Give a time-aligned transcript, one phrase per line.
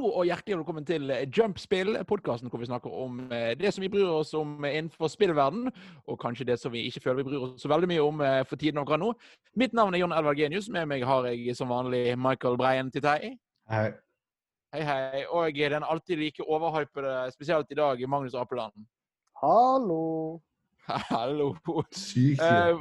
[0.00, 4.08] og hjertelig velkommen til Jumpspill, podkasten hvor vi snakker om eh, det som vi bryr
[4.08, 5.68] oss om innenfor spillverden,
[6.08, 8.40] og kanskje det som vi ikke føler vi bryr oss så veldig mye om eh,
[8.48, 9.10] for tiden akkurat nå.
[9.60, 10.70] Mitt navn er Jon Edvard Genius.
[10.72, 13.34] Med meg har jeg som vanlig Michael Breien Titei.
[13.70, 13.90] Hei.
[14.72, 15.24] Hei, hei.
[15.26, 18.86] Og den alltid like overhypede, spesielt i dag, Magnus Apeland.
[19.42, 20.40] Hallo.
[21.12, 21.52] Hallo.
[21.90, 22.40] Sykt.
[22.40, 22.80] Eh, Uh,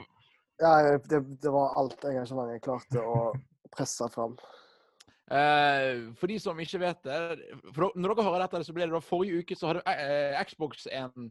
[0.60, 3.20] Ja, det, det var alt engasjementet jeg klarte å
[3.71, 4.33] presse fram.
[5.29, 7.18] Eh, for de som ikke vet det
[7.75, 10.88] for Når dere hører dette, så ble det da forrige uke så hadde eh, Xbox
[10.89, 11.29] en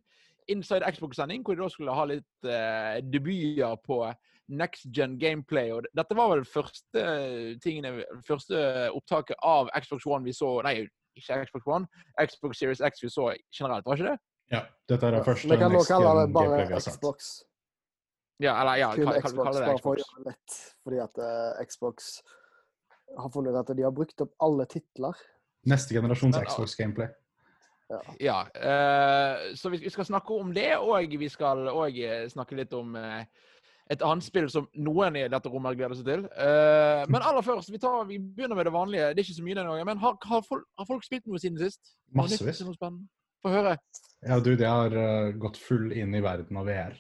[0.49, 3.99] Inside Xbox-sending hvor de da skulle ha litt eh, debuter på
[4.49, 5.75] next gen gameplay.
[5.75, 7.03] Og dette var vel første
[7.61, 8.63] tingene, første
[8.97, 10.87] opptaket av Xbox One vi så Nei,
[11.19, 12.07] ikke Xbox One.
[12.23, 14.19] Xbox Series X vi så generelt, var ikke det?
[14.55, 16.73] ja, dette er det første Vi kan nå next kalle det gen gameplay bare vi
[16.79, 16.97] har sett.
[16.97, 17.29] Xbox.
[18.39, 20.33] Ja, eller ja, Kun kan, kan vi Xbox, kalle det bare for å gjøre det
[20.33, 20.59] lett.
[20.87, 22.11] Fordi at uh, Xbox
[23.17, 25.17] har funnet ut at de har brukt opp alle titler.
[25.69, 27.09] Neste generasjons ah, Xbox gameplay.
[28.21, 28.43] Ja.
[28.53, 31.97] eh, så vi, vi skal snakke om det, og vi skal òg
[32.33, 33.23] snakke litt om uh,
[33.89, 36.27] et annet spill som noen i dette rommet gleder seg til.
[36.37, 39.09] Uh, men aller først, vi, tar, vi begynner med det vanlige.
[39.15, 39.89] Det er ikke så mye denne gangen.
[39.89, 41.97] Men har, har, folk, har folk spilt noe siden sist?
[42.17, 42.61] Massevis.
[43.39, 43.77] Få høre.
[44.27, 46.97] Ja, du, det har uh, gått full inn i verden av VR.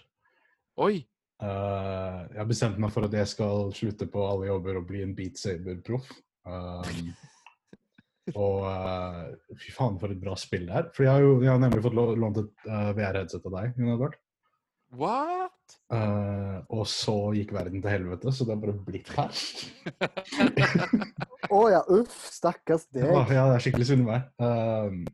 [0.80, 1.02] Oi.
[1.38, 5.04] Uh, jeg har bestemt meg for at jeg skal slutte på alle jobber og bli
[5.04, 6.08] en Beat Saber-proff.
[6.48, 7.12] Um,
[8.34, 10.88] og uh, fy faen, for et bra spill det er.
[10.96, 14.18] For jeg har jo jeg har nemlig fått lånt et uh, VR-headset av deg, Edvard.
[14.98, 15.76] What?
[15.92, 19.42] Uh, og så gikk verden til helvete, så det har bare blitt her.
[21.58, 22.18] Å ja, uff.
[22.32, 23.06] Stakkars deg.
[23.06, 25.06] Ja, ja, det er skikkelig synd i meg.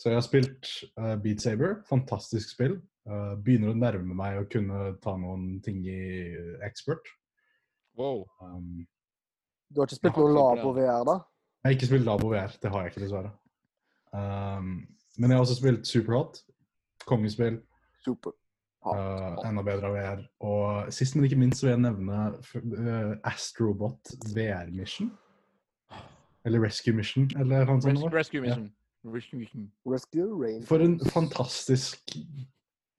[0.00, 1.82] Så jeg har spilt uh, Beat Saber.
[1.90, 2.78] Fantastisk spill.
[3.10, 7.08] Uh, begynner å nærme meg å kunne ta noen ting i uh, expert.
[7.98, 8.22] Wow.
[8.44, 8.86] Um,
[9.70, 11.16] Du har ikke spilt noe Labo VR, da?
[11.60, 13.32] jeg har ikke spilt Labo VR, det har jeg ikke, dessverre.
[14.14, 14.70] Um,
[15.18, 16.38] men jeg har også spilt Superhot.
[17.06, 17.58] Kongespill.
[18.04, 18.36] Super.
[18.86, 20.22] Uh, enda bedre av VR.
[20.46, 25.10] Og sist, men ikke minst, vil jeg nevne uh, Astrobot VR Mission.
[26.46, 28.06] Eller Rescue Mission, eller hva sånt.
[28.14, 28.70] Rescue Mission.
[29.04, 29.66] Rescue Mission.
[29.84, 30.62] Rescue Rain.
[30.68, 32.14] For en fantastisk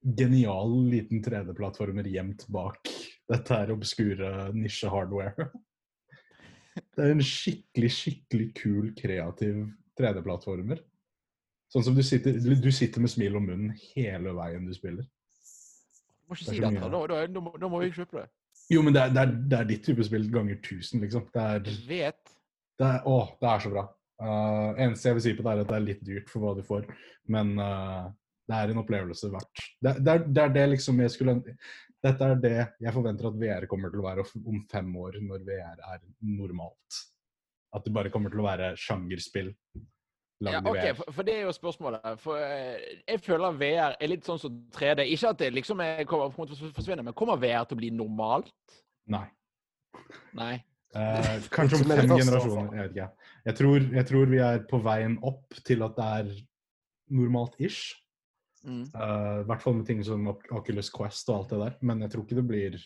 [0.01, 2.89] genial liten 3D-plattformer gjemt bak
[3.31, 5.49] dette her obskure nisje-hardware.
[6.95, 9.65] Det er en skikkelig, skikkelig kul, kreativ
[9.99, 10.79] 3D-plattformer.
[11.71, 15.03] Sånn som du sitter, du sitter med smil om munnen hele veien du spiller.
[15.03, 16.91] Du må ikke Det si dette.
[16.91, 18.27] Da, da, da, da må vi kjøpe det.
[18.71, 21.27] Jo, men det er, det er, det er ditt type spill ganger 1000, liksom.
[21.33, 22.35] Det er, Jeg vet.
[22.79, 23.85] det er, å, det er så bra.
[24.21, 26.53] Uh, eneste jeg vil si på det, er at det er litt dyrt for hva
[26.55, 26.87] du får,
[27.33, 28.11] men uh,
[28.51, 29.63] det er en opplevelse verdt.
[29.79, 31.39] Det, det, er, det er det liksom jeg skulle
[32.01, 35.43] Dette er det jeg forventer at VR kommer til å være om fem år, når
[35.45, 37.01] VR er normalt.
[37.71, 39.51] At det bare kommer til å være sjangerspill
[40.41, 42.07] Ja, ok, for, for det er jo spørsmålet.
[42.23, 45.05] For eh, jeg føler VR er litt sånn som 3D.
[45.13, 47.81] Ikke at det liksom er, kommer, kommer til å forsvinne, men kommer VR til å
[47.83, 48.49] bli normalt?
[49.13, 49.27] Nei.
[50.37, 50.55] Nei.
[50.97, 52.73] Eh, kanskje om fem generasjoner.
[52.75, 53.27] Jeg vet ikke.
[53.45, 56.31] Jeg tror, jeg tror vi er på veien opp til at det er
[57.11, 58.00] normalt-ish.
[58.67, 58.83] Mm.
[58.93, 61.77] Uh, I hvert fall med ting som Oculus Quest og alt det der.
[61.81, 62.77] Men jeg tror ikke det blir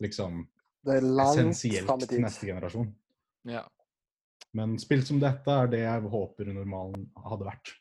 [0.00, 0.44] liksom
[0.86, 2.92] Det essensielt til neste generasjon.
[3.48, 3.64] Ja.
[4.56, 7.74] Men spill som dette er det jeg håper normalen hadde vært.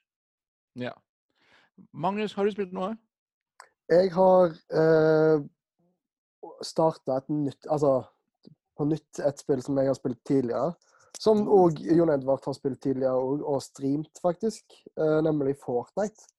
[0.79, 0.95] ja.
[1.95, 2.91] Magnus, har du spilt noe?
[3.89, 5.45] Jeg har uh,
[6.59, 8.01] starta et nytt Altså
[8.75, 10.73] på nytt et spill som jeg har spilt tidligere.
[11.19, 14.75] Som òg Jon Edvard har spilt tidligere og, og streamt, faktisk.
[14.99, 16.29] Uh, nemlig Fortnite.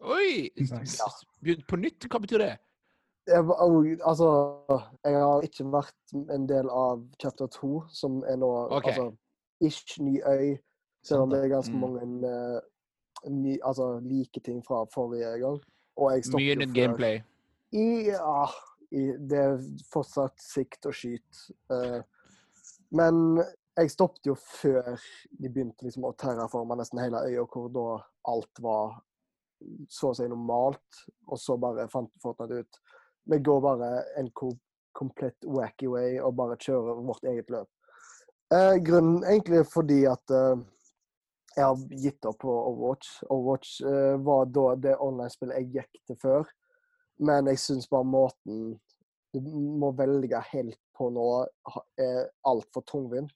[0.00, 0.50] Oi!
[0.56, 1.02] Nice.
[1.42, 2.06] Begynt på nytt?
[2.10, 2.54] Hva betyr det?
[3.28, 3.44] Jeg,
[4.06, 4.28] altså,
[5.04, 8.94] jeg har ikke vært en del av chapter 2, som er nå okay.
[8.94, 9.10] altså,
[9.60, 10.56] ish ny øy.
[11.04, 11.80] Selv om det er ganske Mm.
[11.80, 12.60] mange uh,
[13.30, 15.60] ny, altså, like ting fra forrige gang.
[15.96, 17.20] Og jeg stoppet Mye nytt gameplay.
[17.72, 18.46] I, ja,
[18.90, 19.58] i, det er
[19.92, 21.42] fortsatt sikt og skyt.
[21.70, 22.00] Uh,
[22.90, 23.42] men
[23.76, 24.96] jeg stoppet jo før
[25.30, 27.86] de begynte liksom å terraforme nesten hele øya, hvor da
[28.30, 29.02] alt var
[29.90, 31.02] så å si normalt.
[31.28, 32.80] Og så bare fant Fortnite ut
[33.28, 33.90] Vi går bare
[34.20, 34.30] en
[34.96, 37.68] komplett wacky way og bare kjører vårt eget løp.
[38.54, 40.62] Eh, grunnen egentlig fordi at eh,
[41.58, 43.10] jeg har gitt opp på Overwatch.
[43.28, 46.52] Overwatch eh, var da det online-spillet jeg gikk til før.
[47.20, 48.78] Men jeg syns bare måten
[49.36, 49.40] du
[49.82, 51.28] må velge helt på nå,
[52.00, 53.34] er altfor tungvint.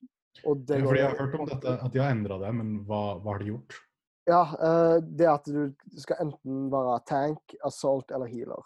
[0.49, 2.71] Og det Ja, fordi jeg har hørt om dette, at de har endra det, men
[2.89, 3.77] hva, hva har de gjort?
[4.25, 8.63] Ja, eh, det at du skal enten være tank, assault eller healer.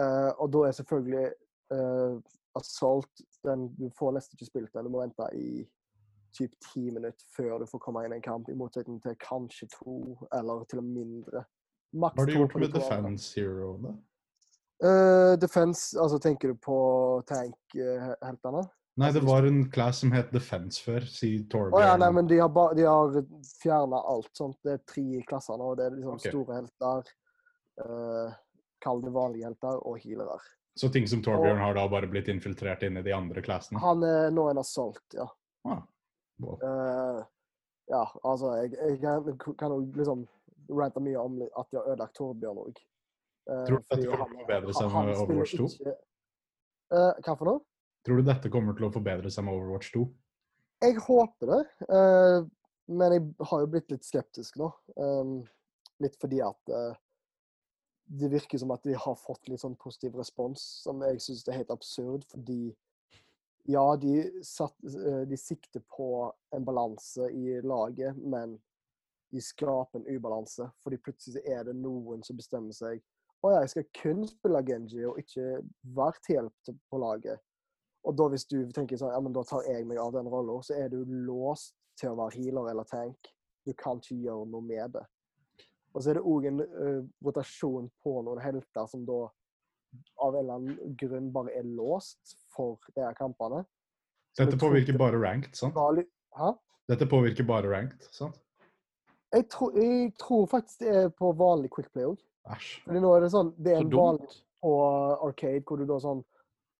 [0.00, 1.26] Eh, og da er selvfølgelig
[1.72, 2.16] eh,
[2.58, 5.62] assault den Du får nesten ikke spilt den, du må vente i
[6.34, 9.68] typ ti minutter før du får komme inn i en kamp, i motsetning til kanskje
[9.70, 11.44] to, eller til og med mindre.
[11.94, 12.72] Maks Hva har du gjort med.
[12.74, 13.92] Defense heroene?
[14.82, 16.78] Eh, defense, altså tenker du på
[17.30, 18.64] tank-heltene?
[18.94, 21.72] Nei, Altså, det var en class som het Defense før, sier Torbjørn.
[21.72, 21.88] Torbjørn.
[21.88, 23.16] ja, nei, men de har, ba, de har
[23.58, 24.60] fjerna alt sånt.
[24.62, 25.72] Det er tre i klasser nå.
[25.74, 26.30] Det er liksom okay.
[26.30, 27.10] store helter,
[27.82, 28.36] uh,
[28.86, 30.38] kall det vanlige helter, og healere.
[30.78, 33.82] Så ting som Torbjørn har da bare blitt infiltrert inn i de andre classene?
[33.82, 35.26] Han er nå en assault, ja.
[35.66, 35.82] Ah,
[36.44, 36.56] wow.
[36.62, 37.20] Uh,
[37.90, 40.26] ja, altså, jeg, jeg kan jo liksom
[40.70, 42.82] rante mye om at de har ødelagt Torbjørn òg.
[43.50, 45.94] Tror du dette kommer til å forbedre seg med Overwatch 2?
[46.94, 47.60] hva for noe?
[48.04, 50.04] Tror du dette kommer til å forbedre seg med Overwatch 2?
[50.84, 51.62] Jeg håper det,
[51.96, 52.38] eh,
[52.92, 54.68] men jeg har jo blitt litt skeptisk nå.
[55.00, 55.38] Um,
[56.04, 56.98] litt fordi at eh,
[58.20, 61.62] det virker som at de har fått litt sånn positiv respons, som jeg syns er
[61.62, 62.26] helt absurd.
[62.28, 62.74] Fordi
[63.72, 68.58] ja, de, satt, eh, de sikter på en balanse i laget, men
[69.32, 70.68] de skaper en ubalanse.
[70.84, 73.00] Fordi plutselig er det noen som bestemmer seg
[73.44, 75.58] å ja, jeg skal kun spille Genji og ikke
[75.96, 77.42] være hjelp på laget.
[78.04, 80.60] Og da hvis du tenker sånn, ja, men da tar jeg meg av den rollen,
[80.64, 83.30] så er du låst til å være healer eller tank.
[83.64, 85.04] Du kan ikke gjøre noe med det.
[85.94, 89.22] Og så er det òg en uh, rotasjon på noen helter som da
[90.20, 93.62] av en eller annen grunn bare er låst for de her kampene.
[94.34, 95.78] Så Dette påvirker bare ranked, sant?
[96.34, 96.50] Hæ?
[96.90, 98.40] Dette påvirker bare ranked, sant?
[99.34, 102.18] Jeg, tror- jeg tror faktisk det er på vanlig quick play òg.
[102.50, 102.82] Æsj.
[102.84, 104.34] Fordi nå er det sånn, det er en vanlig
[104.64, 104.72] på
[105.28, 106.20] Arcade hvor du da sånn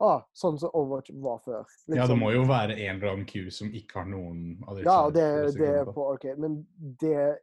[0.00, 1.64] ah, Sånn som Overwatch var før.
[1.88, 4.62] Litt Ja, det sånn- må jo være en eller annen Q som ikke har noen
[4.68, 7.38] av disse Ja, det, det er på Arcade, men det,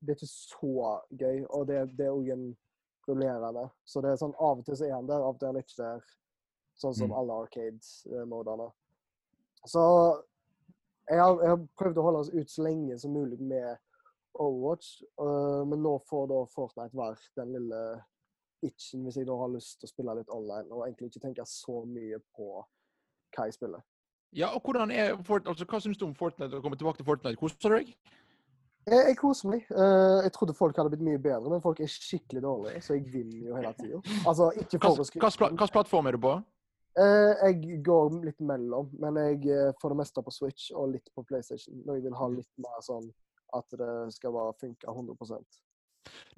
[0.00, 1.46] det er ikke så gøy.
[1.50, 2.56] Og det, det er òg en
[3.08, 3.70] rullerende.
[3.84, 5.52] Så det er sånn av og til så er han der, av og til er
[5.52, 6.04] han ikke der.
[6.78, 7.16] Sånn som Mm.
[7.18, 8.70] alle Arcade-modene.
[9.66, 9.82] Så
[11.10, 13.76] jeg har, jeg har prøvd å holde oss ut så lenge som mulig med
[14.40, 17.80] Overwatch, uh, men nå får da Fortnite være den lille
[18.66, 21.46] itchen hvis jeg da har lyst til å spille litt online, og egentlig ikke tenke
[21.48, 22.48] så mye på
[23.32, 23.84] hva jeg spiller.
[24.32, 26.56] Ja, og hvordan er Fort, altså, Hva syns du om Fortnite?
[26.56, 27.36] Å komme tilbake til Fortnite?
[27.40, 27.92] Koser du deg?
[28.88, 29.66] Jeg, jeg koser meg.
[29.70, 33.04] Uh, jeg trodde folk hadde blitt mye bedre, men folk er skikkelig dårlige, så jeg
[33.12, 34.00] vinner jo hele tida.
[34.26, 35.06] Altså, ikke for å.
[35.06, 36.32] Hvilken plattform er du på?
[36.98, 41.12] Uh, jeg går litt mellom, men jeg uh, får det meste på Switch og litt
[41.14, 41.78] på PlayStation.
[41.86, 43.06] Når jeg vil ha litt mer sånn
[43.56, 45.14] at det skal bare funke 100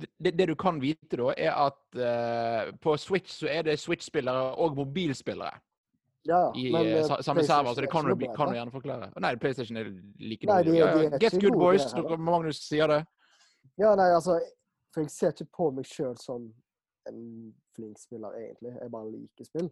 [0.02, 3.78] Det, det, det du kan vite, da, er at uh, på Switch så er det
[3.80, 5.52] Switch-spillere og mobilspillere
[6.26, 8.72] Ja, i men, eh, eh, sa- samme server, så det kan du, kan du gjerne
[8.72, 9.10] forklare.
[9.20, 11.84] Nei, PlayStation er like Nei, de- de er Get good gode, boys.
[11.92, 13.02] det Magnus sier det.
[13.78, 14.38] Ja, nei, altså
[14.94, 16.52] For jeg ser ikke på meg sjøl som
[17.08, 18.76] en flink spiller, egentlig.
[18.80, 19.70] Jeg bare liker spill.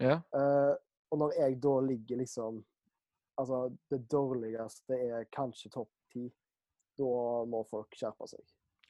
[0.00, 0.20] Ja.
[0.32, 0.76] Uh,
[1.10, 2.64] og når jeg da ligger liksom
[3.40, 6.26] Altså, det dårligste er kanskje topp ti.
[6.98, 7.04] Da
[7.48, 8.42] må folk skjerpe seg.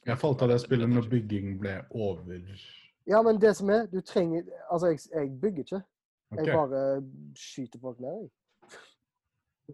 [0.07, 2.41] Jeg falt av det spillet når bygging ble over.
[3.09, 5.81] Ja, men det som er, du trenger Altså, jeg, jeg bygger ikke.
[6.31, 6.81] Jeg Jeg bare
[7.37, 8.21] skyter folk ned.
[8.21, 8.31] jeg.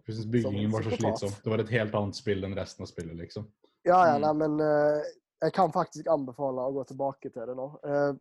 [0.07, 1.31] Jeg synes byggingen var så slitsom.
[1.43, 3.47] Det var et helt annet spill enn resten av spillet, liksom.
[3.85, 4.21] Ja, ja, Mm.
[4.21, 5.01] nei, men uh,
[5.41, 7.67] jeg kan faktisk anbefale å gå tilbake til det nå.
[7.85, 8.13] Uh,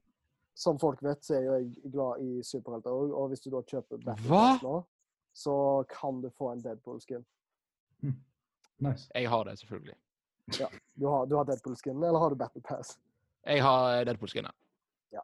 [0.57, 3.61] som folk vet, så er jo jeg glad i superhelter òg, og hvis du da
[3.67, 4.77] kjøper Battlefield nå,
[5.37, 5.57] så
[5.91, 7.25] kan du få en Deadpool-skin.
[8.81, 9.09] Nice.
[9.15, 9.95] Jeg har det, selvfølgelig.
[10.95, 12.99] Du har, du har Deadpool-skin, eller har du Battle Pass?
[13.47, 14.55] Jeg har Deadpool-skinnet.
[15.15, 15.23] Ja.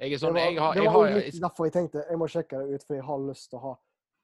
[0.00, 2.04] Jeg er sånn det var, Jeg har, det jeg var har litt derfor jeg tenkte
[2.08, 3.72] jeg må sjekke det ut, for jeg har lyst til å ha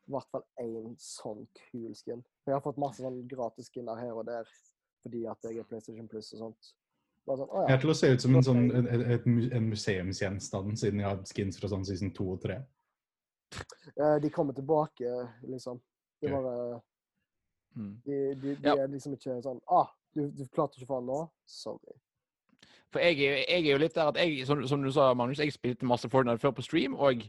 [0.09, 2.23] i hvert fall én sånn kul skin.
[2.43, 4.49] For jeg har fått masse sånn gratis skinner her og der
[5.05, 6.73] fordi at jeg er PlayStation Plus og sånt.
[7.29, 10.79] Bare sånn, å Jeg er til å se ut som en, sånn, en, en museumsgjenstand,
[10.81, 12.57] siden jeg har skins fra sånn season 2 og 3.
[13.93, 15.13] Eh, De kommer tilbake,
[15.47, 15.81] liksom.
[16.25, 16.81] De bare
[17.77, 18.01] Mm.
[18.03, 18.73] De, de, de Ja.
[18.83, 19.87] er liksom ikke sånn Ah,
[20.17, 21.21] du, du klarte ikke å få den nå?
[21.47, 21.97] Sorry.
[22.93, 25.53] For jeg, jeg er jo litt der at jeg, som, som du sa, Magnus, jeg
[25.53, 26.95] spilte masse Fortnite før på stream.
[26.97, 27.21] Og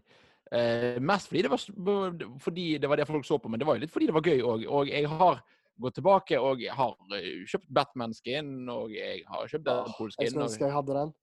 [0.56, 3.76] eh, mest fordi det, var, fordi det var det folk så på, men det var
[3.76, 4.64] jo litt fordi det var gøy òg.
[4.72, 5.42] Og jeg har
[5.80, 10.32] gått tilbake og har eh, kjøpt Batman-skin, og jeg har kjøpt Ah, Jeg Deadpool-skin.
[10.32, 11.14] skulle ønske jeg hadde den.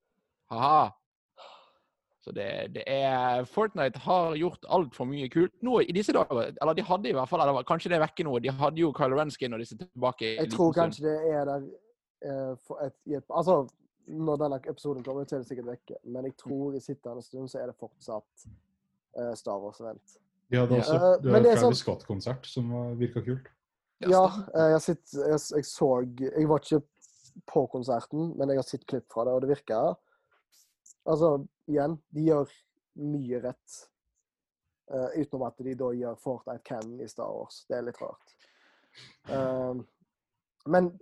[0.52, 0.84] Haha.
[2.26, 6.48] Så det, det er Fortnite har gjort altfor mye kult nå i disse dager.
[6.58, 8.88] Eller de hadde i hvert fall, eller kanskje det er vekke noe, De hadde jo
[8.96, 10.32] Kyle Ren-skin og disse tilbake.
[10.40, 11.66] Jeg tror kanskje det er der
[12.26, 13.60] uh, for et, et Altså,
[14.10, 16.00] når denne episoden kommer, så er det sikkert vekke.
[16.04, 20.18] Men jeg tror i sittende stund så er det fortsatt uh, Star Wars-event.
[20.50, 20.82] De hadde Ja.
[20.82, 23.46] også Eh, det men det er Travis sånn- Scott-konsert, som var- virka kult.
[24.02, 25.88] Ja, eh, jeg, sitt, jeg, jeg så
[26.20, 26.82] Jeg var ikke
[27.46, 29.94] på konserten, men jeg har sett klipp fra det, og det virker
[31.06, 32.54] Altså, igjen, de gjør
[33.06, 33.76] mye rett.
[34.86, 37.64] Uh, utenom at de da gjør Fortnite canon i Star Wars.
[37.68, 38.34] Det er litt rart.
[39.30, 39.82] Uh,
[40.70, 40.92] men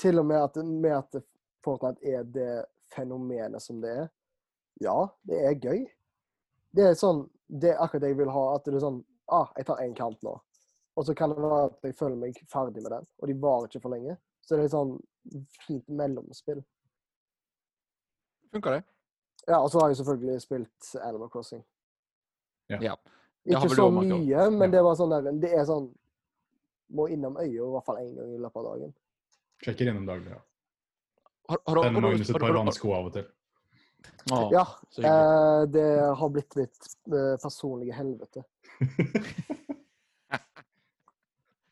[0.00, 1.18] til og med at, med at
[1.64, 2.52] Fortnite er det
[2.94, 4.08] fenomenet som det er,
[4.82, 4.96] ja,
[5.28, 5.84] det er gøy.
[6.74, 8.44] Det er sånn, det er akkurat det jeg vil ha.
[8.56, 9.02] At det er sånn
[9.32, 10.34] ah, jeg tar én kant nå.
[10.94, 13.70] Og så kan det være at jeg føler meg ferdig med den, og de varer
[13.70, 14.16] ikke for lenge.
[14.44, 14.96] Så det er sånn
[15.64, 16.60] fint mellomspill.
[18.54, 18.82] Funker det?
[19.46, 21.64] Ja, og så har jeg selvfølgelig spilt Animal Crossing.
[22.72, 22.78] Ja.
[22.80, 22.94] ja.
[23.44, 24.72] Ikke så mye, men Ja.
[24.72, 25.90] det var sånn der, det er sånn
[26.94, 28.90] Må innom øya i hvert fall én gang i løpet av dagen.
[29.64, 30.30] Sjekker innom daglig.
[30.30, 30.40] Ja.
[31.48, 33.24] Har, har, har, Magnus et par vannsko av og til.
[34.32, 34.64] Ah, Ja,
[35.00, 35.86] eh, det
[36.20, 38.44] har blitt mitt eh, personlige helvete.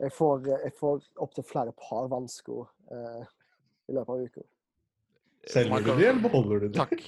[0.02, 3.20] Jeg får, jeg får opptil flere par vannsko eh,
[3.86, 4.40] i løpet av uka.
[5.52, 6.78] Selger du de, eller beholder du de?
[6.80, 7.04] Takk.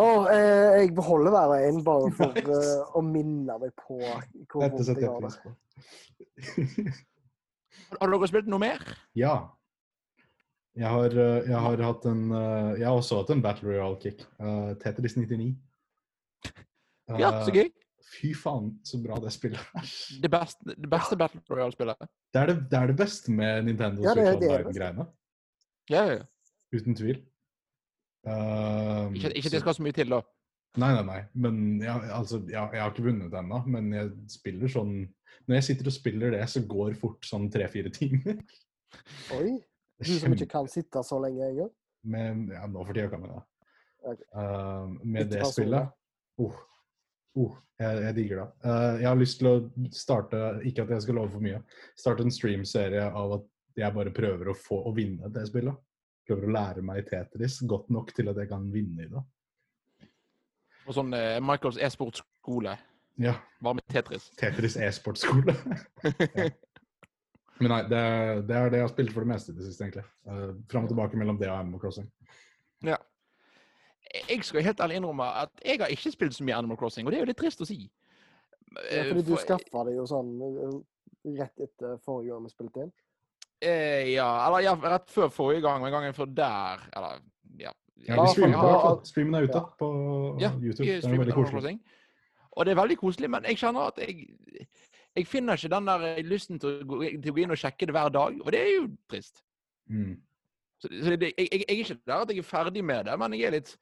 [0.00, 4.62] Og eh, jeg beholder hver og en bare for eh, å minne meg på hvor
[4.62, 5.26] Dette vondt setter jeg jeg har det.
[5.26, 5.50] pris på.
[8.00, 8.86] Har dere spilt noe mer?
[9.18, 9.34] ja.
[10.72, 14.22] Jeg har, eh, jeg har hatt en eh, Jeg har også hatt en Battle Royale-kick.
[14.40, 15.50] Uh, Tetris 99.
[17.20, 17.68] Ja, så Eh, gøy.
[18.12, 19.90] Fy faen, så bra det spillet er.
[20.24, 22.08] Det beste, det beste Battle Royale-spillet.
[22.32, 24.56] Det er det, det er det beste med Nintendo Ja, det er- Switch det er
[24.56, 25.06] det Online-greiene.
[25.92, 26.24] Ja, ja, ja.
[26.72, 27.20] Uten tvil.
[28.26, 30.22] Eh, Ikke, ikke så- det skal så mye til, da.
[30.80, 31.20] Nei, nei, nei.
[31.34, 33.66] Men jeg, altså, ja, jeg har ikke vunnet ennå.
[33.66, 34.94] Men jeg spiller sånn
[35.48, 38.36] Når jeg sitter og spiller det, så går fort sånn tre-fire timer.
[39.34, 39.56] Oi,
[39.98, 41.72] du som ikke kan sitte så lenge engang.
[42.52, 43.42] ja, Nå for tida kan jeg det.
[44.04, 44.20] Ok.
[44.34, 45.90] Eh, med det spillet
[46.38, 46.54] oh,
[47.38, 48.46] oh, jeg, jeg digger det.
[48.64, 49.54] Uh, jeg har lyst til å
[49.94, 51.62] starte Ikke at jeg skal love for mye.
[51.98, 53.48] Starte en streamserie av at
[53.78, 55.74] jeg bare prøver å få å vinne det spillet.
[56.28, 59.22] Prøver å lære meg Tetris godt nok til at jeg kan vinne i det.
[60.86, 62.76] Og sånn eh, Michaels e-sportskole.
[63.22, 63.36] Ja.
[63.62, 64.30] Bare med Tetris.
[64.40, 65.54] Tetris e-sportskole.
[66.38, 66.50] ja.
[67.62, 67.98] Men nei, det,
[68.48, 70.02] det er det jeg har spilt for det meste i det siste, egentlig.
[70.26, 72.08] Uh, Fram og tilbake mellom det og Animal Crossing.
[72.82, 72.96] Ja.
[74.28, 77.12] Jeg skal helt ærlig innrømme at jeg har ikke spilt så mye Animal Crossing, og
[77.14, 77.78] det er jo litt trist å si.
[77.84, 80.76] Ja, Eh, fordi du for- skaffa det jo sånn eh,
[81.42, 82.92] rett etter forrige gang vi spilte inn.
[83.62, 87.20] Eh, ja, eller ja, rett før forrige gang, men gangen før der, eller
[87.60, 87.70] ja.
[88.02, 88.96] Ja, vi streamer fall.
[89.06, 89.68] Streamen er ute Ja.
[89.78, 89.90] på
[90.58, 90.86] YouTube.
[90.86, 91.76] Det er veldig koselig.
[92.52, 94.26] Og det er veldig koselig, men jeg kjenner at jeg
[95.16, 97.58] jeg finner ikke den der eh, lysten til å, gå, til å gå inn og
[97.60, 99.42] sjekke det hver dag, og det er jo trist.
[99.92, 100.14] Mm.
[100.80, 103.18] Så, så det, jeg, jeg, jeg er ikke der at jeg er ferdig med det,
[103.20, 103.74] men jeg er litt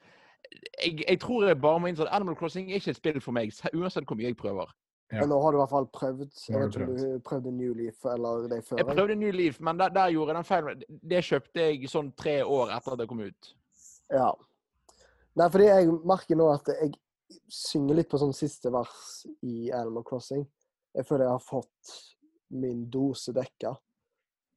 [0.82, 3.36] Jeg, jeg tror jeg bare må innse at Animal Crossing er ikke et spill for
[3.36, 4.72] meg, uansett hvor mye jeg prøver.
[5.10, 5.20] Ja.
[5.24, 6.20] Men nå har du i hvert fall prøvd.
[6.46, 8.78] Jeg vet ikke om du prøvde New Leaf eller det før.
[8.78, 10.84] Jeg prøvde New Leaf, men der, der gjorde jeg den feilen.
[11.10, 13.50] Det kjøpte jeg sånn tre år etter at det kom ut.
[14.14, 14.28] Ja.
[15.40, 16.94] Nei, fordi jeg merker nå at jeg
[17.50, 20.46] synger litt på sånn siste vers i Animal Crossing.
[20.94, 21.94] Jeg føler jeg har fått
[22.62, 23.74] min dose dekka.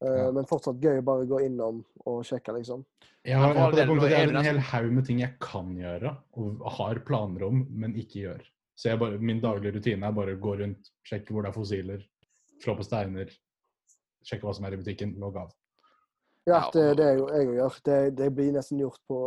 [0.04, 0.30] Eh, Ja.
[0.34, 2.84] Men fortsatt gøy å bare gå innom og sjekke, liksom.
[3.24, 6.98] Jeg Men jeg har jeg en hel haug med ting jeg kan gjøre, og har
[7.06, 8.42] planer om, men ikke gjør.
[8.74, 11.56] Så jeg bare, min daglige rutine er bare å gå rundt, sjekke hvor det er
[11.56, 12.00] fossiler,
[12.62, 13.30] slå på steiner,
[14.26, 15.52] sjekke hva som er i butikken, logge av.
[16.48, 17.76] Ja, det det er jo jeg òg gjør.
[17.88, 19.18] Det, det blir nesten gjort på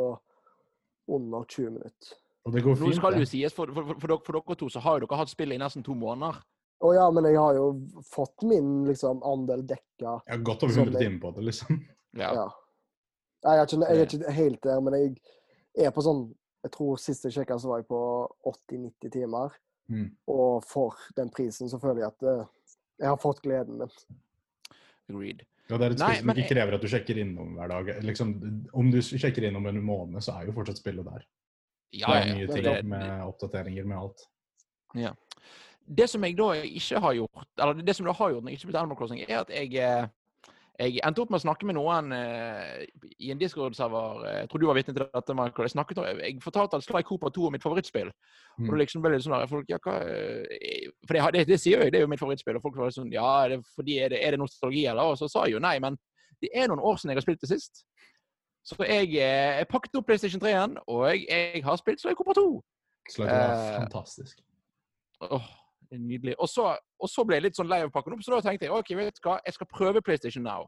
[1.15, 2.11] under 20 minutter.
[2.47, 4.59] Og det går Nå skal det jo sies, for, for, for, for, dere, for dere
[4.59, 6.37] to så har jo dere hatt spillet i nesten to måneder.
[6.77, 7.71] Å ja, men jeg har jo
[8.05, 10.19] fått min liksom, andel dekka.
[10.27, 11.79] Jeg har gått over Sånn 100 timer på det, liksom.
[12.17, 12.29] Ja.
[12.37, 12.45] Ja.
[13.47, 16.21] Jeg er, ikke, jeg er ikke helt der, men jeg er på sånn
[16.65, 17.99] Jeg tror sist jeg sjekka, så var jeg på
[18.45, 19.53] 80-90 timer.
[19.89, 20.07] Mm.
[20.27, 22.45] Og for den prisen så føler jeg at eh,
[22.99, 23.93] jeg har fått gleden min.
[25.09, 25.45] Agreed.
[25.69, 27.67] Ja, det er et Nei, spill som ikke jeg- krever at du sjekker innom hver
[27.71, 27.91] dag.
[28.03, 28.33] Liksom,
[28.73, 31.23] om du sjekker innom en måned, så er jo fortsatt spillet der.
[31.95, 34.27] Ja, det er det- ting Det- med oppdateringer med alt.
[34.95, 35.13] Ja.
[35.87, 38.57] Det som jeg da ikke har gjort, eller det som jeg har gjort når jeg
[38.57, 40.07] ikke spilte Animal Crossing, er at jeg, eh,
[40.77, 42.83] jeg endte opp med å snakke med noen eh,
[43.25, 44.19] i en Discord-server.
[44.29, 45.65] Jeg tror du var vitne til dette, Michael.
[45.65, 48.11] Jeg, snakket, om- jeg fortalte at Sly Cooper 2 er mitt favorittspill.
[48.59, 48.67] Mm.
[48.67, 51.57] Og det liksom ble litt sånn der, folk, ja, hva, eh, For det, det, det
[51.63, 52.59] sier jo jeg, det er jo mitt favorittspill.
[52.59, 55.13] Og folk var sånn Ja, er det, fordi, er, det, er det nostalgi, eller?
[55.15, 55.97] Og så sa jeg jo nei, men
[56.45, 57.83] det er noen år siden jeg har spilt det sist.
[58.67, 62.13] Så jeg, eh, jeg pakket opp PlayStation 3 igjen, og jeg, jeg har spilt Sly
[62.19, 62.45] Cooper 2.
[63.09, 64.41] Sly Cooper er Eh, fantastisk.
[65.25, 65.47] Åh,
[65.91, 66.35] nydelig.
[66.39, 66.67] Og så,
[66.99, 68.67] og så ble jeg litt sånn lei av å pakke den opp, så da tenkte
[68.67, 70.67] jeg ok, vet du hva, jeg skal prøve PlayStation Now.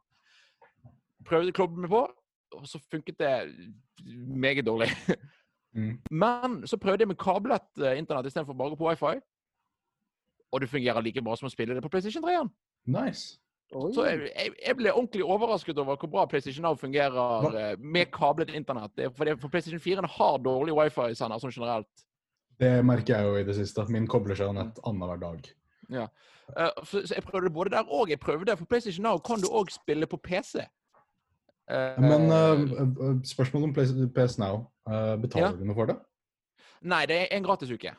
[1.28, 2.04] Prøvde å klobbe meg på,
[2.58, 3.34] og så funket det
[4.06, 4.90] meget dårlig.
[5.76, 6.00] Mm.
[6.10, 9.20] Men så prøvde jeg med kablet eh, internett istedenfor bare på wifi.
[10.50, 12.50] Og det fungerer like bra som å spille det på PlayStation 3 igjen.
[12.90, 13.36] Nice.
[13.78, 13.92] Oi.
[13.94, 17.52] Så jeg, jeg, jeg ble ordentlig overrasket over hvor bra PlayStation Now fungerer Hva?
[17.54, 18.96] eh, med kablet internett.
[18.98, 22.06] Er- For, for PlayStation 4 har dårlig wifi-sender sånn generelt.
[22.60, 23.86] Det merker jeg jo i det siste.
[23.90, 25.48] Min kobler seg jo nett annenhver dag.
[25.90, 29.48] Eh, så, så jeg prøvde både der og jeg prøvde For PlayStation Now kan du
[29.48, 30.66] òg spille på PC.
[31.70, 34.66] Uh, Men uh, spørsmålet om PS Now.
[34.90, 35.58] Uh, betaler Ja.
[35.58, 36.00] du noe for det?
[36.82, 37.94] Nei, det er en gratisuke.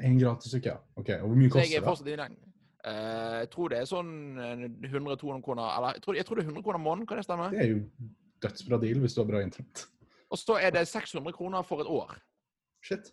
[0.00, 0.78] En gratis uke, ja.
[0.96, 2.36] Ok, Og hvor mye koster er det?
[2.82, 4.08] Eh, jeg tror det er sånn
[4.42, 7.26] eh, 100-200 kroner Eller jeg tror, jeg tror det er 100 kroner måneden, kan det
[7.28, 7.50] stemme?
[7.52, 7.82] Det er jo
[8.42, 9.84] dødsbra deal hvis du har bra internett.
[10.32, 12.16] Og så er det 600 kroner for et år.
[12.82, 13.12] Shit.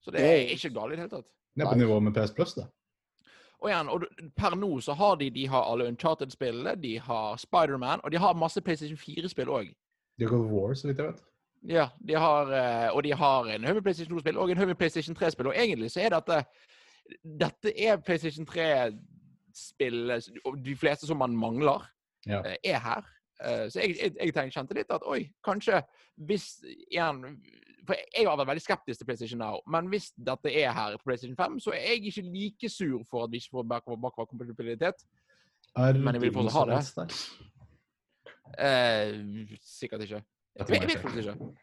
[0.00, 1.28] Så det er ikke galt i det hele tatt.
[1.56, 2.66] Det er på nivå med PS Plus, det.
[3.58, 4.04] Og igjen, og
[4.38, 8.36] per nå så har de de har alle Uncharted-spillene, de har Spiderman, og de har
[8.38, 9.72] masse PlayStation 4-spill òg.
[10.18, 11.24] De har God War, så vidt jeg vet.
[11.66, 15.16] Ja, de har, eh, og de har en haug PlayStation 2-spill og en haug PlayStation
[15.18, 15.46] 3-spill.
[15.50, 16.44] Og egentlig så er dette
[17.24, 20.12] Dette er PlayStation 3-spill
[20.44, 21.82] og De fleste som man mangler,
[22.26, 22.42] Ja.
[22.44, 23.02] eh, er her.
[23.44, 25.82] Eh, Så jeg, jeg, jeg tenkte, kjente litt at oi, kanskje
[26.26, 27.40] hvis igjen
[27.88, 31.08] For jeg har vært veldig skeptisk til PlayStation Now, men hvis dette er her på
[31.08, 35.06] PlayStation 5, så er jeg ikke like sur for at vi ikke får bakover- bakoverkompatibilitet.
[35.76, 37.16] Er Men jeg vil fortsatt ha det.
[38.58, 40.20] Eh, sikkert ikke.
[40.58, 41.54] Jeg Jeg vet, faktisk ikke.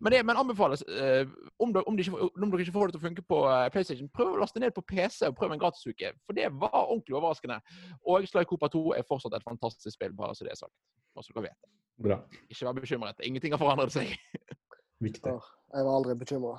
[0.00, 1.26] Men det men anbefales eh,
[1.58, 3.68] om, dere, om, de ikke, om dere ikke får det til å funke på eh,
[3.72, 6.10] PlayStation, prøv å laste ned på PC og prøv en gratisuke.
[6.26, 7.60] For det var ordentlig overraskende.
[8.04, 10.74] Og Sly Cooper 2 er fortsatt et fantastisk spill, bare så det er sagt.
[11.14, 11.72] Bare så dere vet det.
[12.04, 12.18] Bra.
[12.50, 13.22] Ikke vær bekymret.
[13.22, 14.12] Ingenting har forandret seg.
[15.04, 15.30] Viktig.
[15.30, 16.56] Ja, Jeg var aldri bekymra.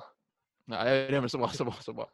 [0.70, 2.08] Nei, det er vel så bra, så bra, så bra.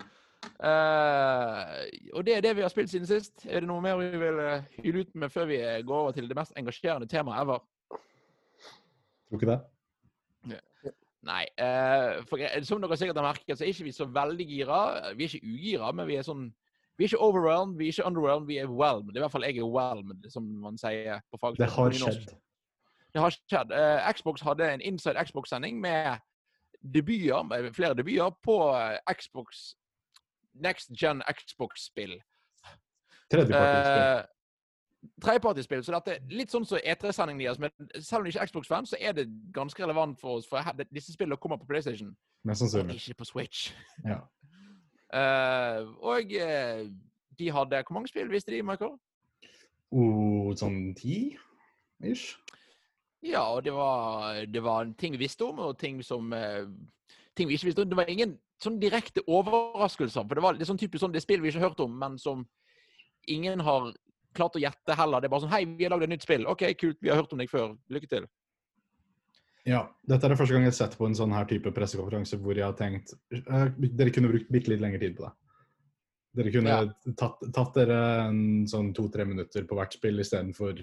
[0.62, 3.44] Uh, og det er det vi har spilt siden sist.
[3.46, 6.16] Er det noe mer vi vil eh, hyle ut med før vi eh, går over
[6.16, 7.62] til det mest engasjerende temaet ever?
[9.30, 9.60] Tror ikke det?
[11.22, 11.44] Nei.
[11.54, 14.80] Uh, for, som dere sikkert har merket, så er ikke vi så veldig gira.
[15.16, 16.48] Vi er ikke ugira, men vi er sånn
[16.98, 19.16] Vi er ikke overwhelmed, vi er ikke underwhelmed, vi er whelmed.
[19.16, 21.62] I hvert fall jeg er whelmed, som man sier på fagspråket.
[21.62, 22.34] Det har skjedd.
[23.12, 23.72] Det har skjedd.
[23.76, 26.16] Eh, Xbox hadde en Inside Xbox-sending med
[26.94, 29.76] debuter, med flere debuter på eh, Xbox
[30.54, 32.22] Next Gen Xbox-spill.
[33.30, 34.02] Tredjepartispill.
[34.02, 34.24] Eh,
[35.22, 35.84] Tredjepartispill.
[35.84, 37.60] Så dette er litt sånn som E3-sendingen deres.
[37.60, 40.48] Men selv om de ikke er Xbox-fan, så er det ganske relevant for oss.
[40.48, 43.72] For disse spillene kommer på PlayStation, Mest og ikke på Switch.
[44.04, 44.20] Ja.
[45.14, 46.86] uh, og uh,
[47.38, 48.96] de hadde Hvor mange spill visste de, Michael?
[49.92, 51.36] Oh, sånn ti?
[52.00, 52.38] Ish.
[53.22, 56.66] Ja, og det var, det var ting vi visste om, og ting som eh,
[57.32, 57.88] Ting vi ikke visste om.
[57.88, 60.26] Det var ingen sånn direkte overraskelser.
[60.28, 62.18] For det var litt sånn typisk sånn det spill vi ikke har hørt om, men
[62.20, 62.42] som
[63.24, 63.86] ingen har
[64.36, 65.22] klart å gjette heller.
[65.22, 66.44] Det er bare sånn Hei, vi har lagd et nytt spill.
[66.50, 66.98] OK, kult.
[67.00, 67.72] Vi har hørt om deg før.
[67.92, 68.26] Lykke til.
[69.64, 69.84] Ja.
[70.04, 72.58] Dette er det første gang jeg har sett på en sånn her type pressekonferanse hvor
[72.58, 75.32] jeg har tenkt eh, Dere kunne brukt bitte litt lengre tid på det.
[76.36, 77.12] Dere kunne Ja.
[77.16, 80.80] tatt, tatt dere en sånn to-tre minutter på hvert spill istedenfor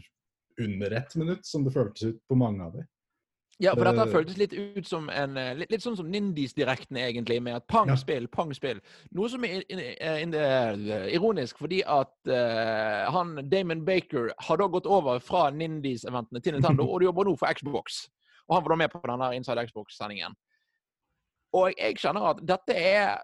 [0.60, 2.88] under ett minutt, som det føltes ut på mange av dem.
[3.62, 4.12] Ja, for dette Eh.
[4.14, 7.74] føltes litt ut som en eh, Litt, litt sånn som Nindies-direkten, egentlig, med at Ja.
[7.76, 8.80] pang-spill, pang-spill.
[9.12, 10.34] Noe som er in, in, in,
[11.12, 16.88] ironisk, fordi at uh, han Damon Baker har da gått over fra Nindies-eventene til Nintendo,
[16.90, 18.08] og du jobber nå for Xbox.
[18.48, 20.36] Og han var da med på denne Inside Xbox-sendingen.
[21.54, 23.20] Og jeg kjenner at dette er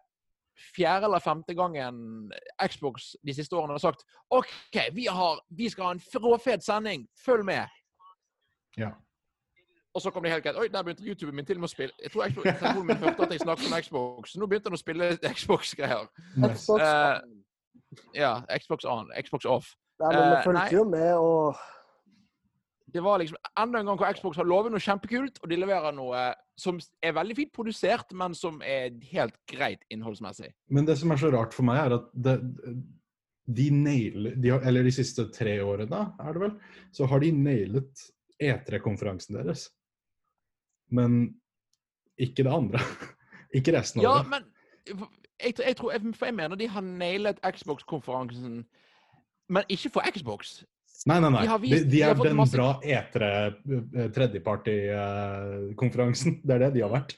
[0.75, 5.89] fjerde eller femte gangen Xbox de siste årene har sagt OK, vi, har, vi skal
[5.89, 7.67] ha en råfet sending, følg med.
[8.77, 8.91] Ja.
[9.95, 10.57] Og så kom det helt greit.
[10.59, 11.93] Oi, der begynte YouTuben min til med å spille.
[12.03, 14.35] Jeg tror Xbox, telefonen min hørte at jeg snakket om Xbox.
[14.35, 16.09] Nå begynte den å spille Xbox-greier.
[16.35, 16.83] Xbox.
[16.83, 17.21] uh,
[18.15, 19.71] Ja, Xbox on, Xbox off.
[19.99, 21.55] Nei, men vi eh, fulgte jo med, og
[22.93, 25.95] Det var liksom enda en gang hvor Xbox har lovet noe kjempekult, og de leverer
[25.95, 26.25] noe
[26.59, 30.51] som er veldig fint produsert, men som er helt greit innholdsmessig.
[30.71, 32.35] Men det som er så rart for meg, er at det,
[33.45, 36.53] de nailer de Eller de siste tre årene, er det vel,
[36.93, 38.05] så har de nailet
[38.41, 39.69] E3-konferansen deres.
[40.93, 41.35] Men
[42.21, 42.79] ikke det andre.
[43.57, 44.29] ikke resten av Ja, det.
[44.29, 45.01] men
[45.41, 48.63] jeg, jeg tror, for jeg mener de har nailet Xbox-konferansen,
[49.49, 50.61] men ikke for Xbox.
[51.05, 51.45] Nei, nei, nei.
[51.45, 53.51] de vist- de de er den masse- bra E3 eh,
[54.15, 56.39] tredjeparty-konferansen.
[56.45, 57.13] Det er det de har vært.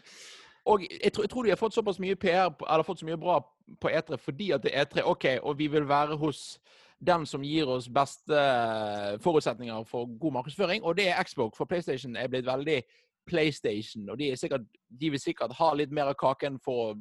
[0.67, 3.17] Og jeg tror, jeg tror de har fått såpass mye PR, eller fått så mye
[3.19, 3.38] bra
[3.80, 5.02] på E3 fordi at det er E3.
[5.08, 6.58] OK, og vi vil være hos
[7.00, 11.56] den som gir oss beste eh, forutsetninger for god markedsføring, og det er Xbox.
[11.58, 12.82] For PlayStation er blitt veldig
[13.28, 16.95] PlayStation, og de, er sikkert, de vil sikkert ha litt mer av kaken for å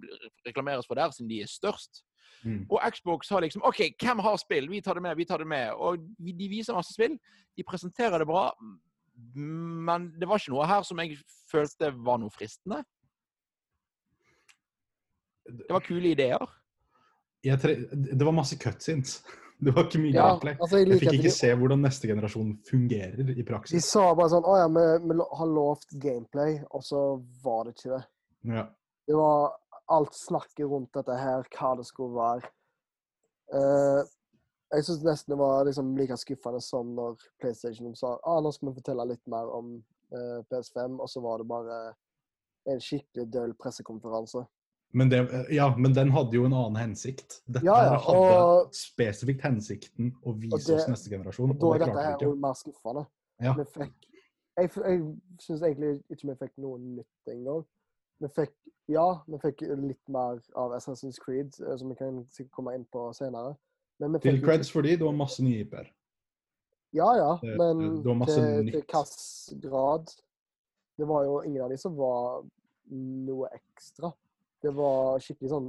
[0.47, 2.03] reklameres for der, siden de er størst.
[2.45, 2.65] Mm.
[2.69, 4.69] Og Xbox har liksom OK, hvem har spill?
[4.71, 5.73] Vi tar det med, vi tar det med.
[5.75, 7.17] Og de viser masse spill.
[7.57, 8.51] De presenterer det bra.
[9.25, 11.17] Men det var ikke noe her som jeg
[11.51, 12.83] følte var noe fristende.
[15.47, 16.47] Det var kule ideer.
[17.47, 19.21] Jeg tre det var masse cutscenes.
[19.57, 20.57] Det var ikke mye ja, gameplay.
[20.61, 23.79] altså, jeg Jeg fikk ikke de, se hvordan neste generasjon fungerer i praksis.
[23.79, 27.05] de sa bare sånn Å ja, vi, vi har lovt gameplay, og så
[27.41, 28.03] var det ikke det.
[28.53, 28.67] Ja.
[29.09, 29.55] Det var
[29.89, 32.51] alt snakket rundt dette her, hva det skulle være.
[33.55, 34.03] Uh,
[34.75, 38.73] Jeg syns nesten det var liksom like skuffende som når PlayStation sa ah, nå skal
[38.73, 39.77] vi fortelle litt mer om
[40.11, 41.77] uh, PS5, og så var det bare
[42.67, 44.43] en skikkelig døll pressekonferanse.
[44.97, 45.21] Men, det,
[45.55, 47.41] ja, men den hadde jo en annen hensikt.
[47.47, 51.51] Dette Ja, ja, hadde og- spesifikt hensikten å vise det- oss neste generasjon.
[51.55, 53.07] Og da er dette her jo mer skuffende.
[53.43, 53.55] Ja.
[53.55, 53.95] Fikk
[54.57, 55.01] Jeg, jeg
[55.39, 57.65] syns egentlig ikke vi fikk noe nytt engang.
[58.23, 58.55] Vi fikk
[58.89, 62.85] Ja, vi fikk litt mer av Assassin's Creed, eh, som vi kan sikkert komme inn
[62.87, 63.57] på senere.
[63.99, 65.89] Men Til creds for de, det var masse nye IP-er.
[66.95, 70.13] Ja, ja, men det det til, til hvilken grad?
[70.97, 72.47] Det var jo ingen av de som var
[72.95, 74.13] noe ekstra.
[74.63, 75.69] Det var skikkelig sånn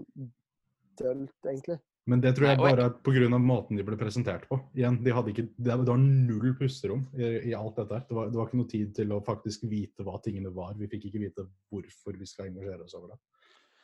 [1.01, 1.79] dølt, egentlig.
[2.07, 3.37] Men det tror jeg Nei, bare er pga.
[3.43, 4.57] måten de ble presentert på.
[4.77, 7.99] Igjen, de ikke, det var null pusterom i, i alt dette.
[8.07, 10.77] Det var, det var ikke noe tid til å faktisk vite hva tingene var.
[10.79, 13.19] Vi fikk ikke vite hvorfor vi skal engasjere oss over det.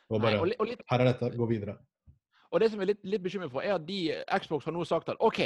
[0.08, 1.76] Det var Nei, bare li- og, litt, Her er dette, gå videre.
[2.54, 4.00] og det som jeg er litt, litt bekymret for, er at de,
[4.40, 5.40] Xbox har nå sagt at OK,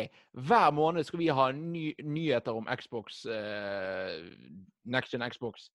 [0.46, 4.22] hver måned skal vi ha ny, nyheter om Xbox, uh,
[4.86, 5.70] Next Gen Xbox.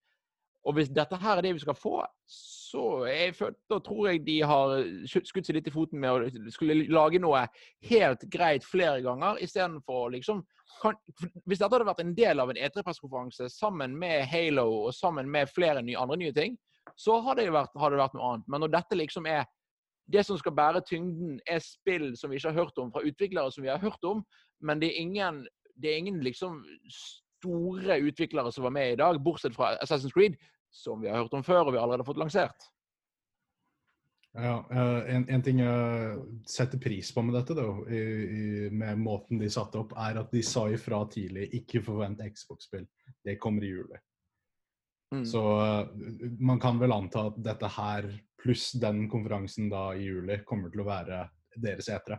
[0.63, 1.97] Og hvis dette her er det vi skal få,
[2.31, 3.35] så jeg
[3.69, 7.43] da tror jeg de har skutt seg litt i foten med å skulle lage noe
[7.89, 10.43] helt greit flere ganger, istedenfor liksom
[10.81, 10.95] kan,
[11.45, 15.51] Hvis dette hadde vært en del av en E3-pressekonferanse sammen med Halo og sammen med
[15.51, 16.55] flere nye, andre nye ting,
[16.97, 18.47] så hadde det, vært, hadde det vært noe annet.
[18.49, 19.43] Men når dette liksom er
[20.11, 23.53] det som skal bære tyngden, er spill som vi ikke har hørt om fra utviklere
[23.53, 24.23] som vi har hørt om,
[24.63, 25.43] men det er ingen,
[25.77, 26.59] det er ingen liksom
[27.43, 30.39] store utviklere som var med i dag, bortsett fra Assassin's Creed,
[30.73, 32.69] som vi har hørt om før og vi har allerede fått lansert.
[34.33, 38.97] Ja, eh, en, en ting jeg setter pris på med dette, da, i, i, med
[39.03, 42.87] måten de satte opp, er at de sa ifra tidlig ikke forvent Xbox-spill.
[43.23, 44.01] Det kommer i juli.
[45.13, 45.25] Mm.
[45.29, 48.09] Så eh, man kan vel anta at dette her,
[48.41, 51.27] pluss den konferansen da i juli, kommer til å være
[51.61, 52.17] deres etere.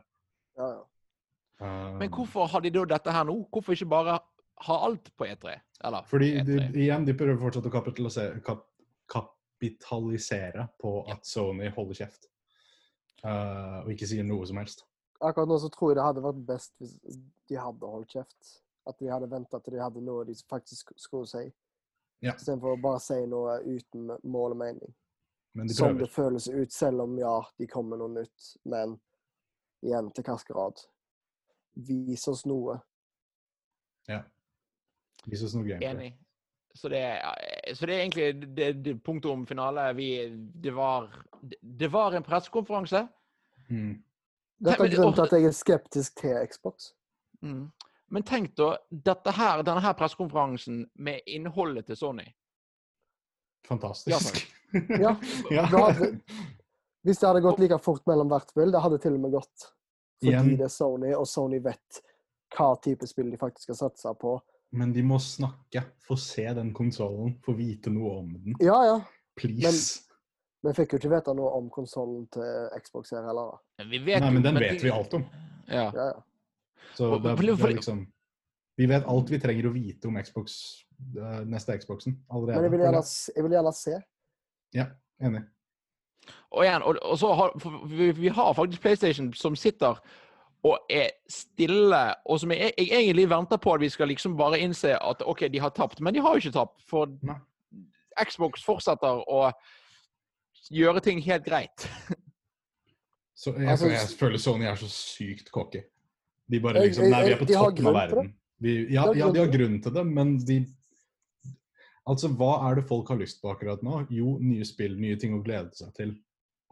[0.54, 0.84] Ja, ja.
[1.66, 3.40] Eh, Men hvorfor har de da dette her nå?
[3.50, 4.20] Hvorfor ikke bare
[4.56, 5.60] ha alt på E3?
[5.84, 6.70] Eller Fordi E3?
[6.76, 8.66] igjen, de prøver fortsatt å kapitalisere, kap,
[9.10, 11.14] kapitalisere på Ja.
[11.14, 12.28] at Sony holder kjeft.
[13.24, 14.84] Uh, og ikke sier noe som helst.
[15.20, 16.98] Akkurat nå så tror jeg det hadde vært best hvis
[17.48, 18.60] de hadde holdt kjeft.
[18.86, 21.46] At de hadde venta til de hadde noe de faktisk skulle si.
[22.20, 22.34] Ja.
[22.34, 24.94] Istedenfor å bare si noe uten mål og mening.
[25.54, 28.56] Men de Som det føles ut, selv om ja, de kommer noe nytt.
[28.64, 28.98] Men
[29.82, 30.80] igjen, til hvilken grad?
[31.74, 32.80] Vis oss noe.
[34.08, 34.20] Vis
[35.32, 35.90] oss noe gameplay.
[35.90, 36.12] Enig.
[36.74, 39.92] Så det, er- så det er egentlig det, det punktet om finale.
[39.94, 40.08] Vi,
[40.64, 41.06] det, var,
[41.62, 43.04] det, var en pressekonferanse.
[43.70, 44.02] Mm.
[44.64, 46.90] Dette er grunnen til at jeg er skeptisk til Xbox.
[47.42, 47.68] Mm.
[48.10, 52.26] Men tenk da, dette her, denne her pressekonferansen med innholdet til Sony.
[53.68, 54.42] Fantastisk.
[54.74, 55.16] Ja,
[55.50, 55.68] Ja.
[55.70, 56.20] da hadde-
[57.06, 59.68] Hvis det hadde gått like fort mellom hvert spill, det hadde til og med gått.
[60.18, 60.56] Fordi Igjen.
[60.58, 62.00] det er Sony, og Sony vet
[62.56, 64.32] hva type spill de faktisk skal satse på.
[64.74, 65.84] Men de må snakke.
[66.04, 67.36] Få se den konsollen.
[67.44, 68.56] Få vite noe om den.
[68.62, 68.96] Ja, ja.
[69.38, 70.00] Please.
[70.62, 73.54] Men Vi fikk jo ikke vite noe om konsollen til Xbox her heller.
[73.54, 73.82] da.
[73.82, 75.26] Men Vi vet Nei, men den men vet vi alt om.
[75.68, 75.86] Ja.
[75.94, 76.22] Ja, ja.
[76.94, 78.04] Så det, det er liksom
[78.78, 80.56] Vi vet alt vi trenger å vite om Xbox,
[81.14, 82.58] eh, neste Xboxen allerede.
[82.58, 83.02] Men jeg vil gjerne,
[83.36, 83.98] jeg vil gjerne se.
[84.74, 84.86] Ja,
[85.22, 85.44] enig.
[86.54, 90.00] Og igjen, og, og så har for vi, vi har faktisk PlayStation som sitter
[90.64, 94.62] og er stille, og som jeg, jeg egentlig venter på at vi skal liksom bare
[94.64, 96.00] innse at OK, de har tapt.
[96.00, 97.10] Men de har jo ikke tapt, for.
[98.14, 99.48] Xbox fortsetter å
[100.72, 101.88] gjøre ting helt greit.
[103.34, 105.82] Så jeg, Altså, jeg føler Sony er så sykt cocky.
[106.46, 108.32] De bare liksom Nei, vi er på toppen av verden.
[108.62, 110.62] Vi, ja, ja, de har grunn til det, men de
[112.04, 114.02] Altså, hva er det folk har lyst på akkurat nå?
[114.12, 116.10] Jo, nye spill, nye ting å glede seg til.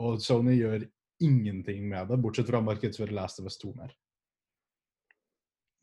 [0.05, 0.85] Og Sony gjør
[1.25, 3.95] ingenting med det, bortsett fra å markedsføre Last of Us 2 mer.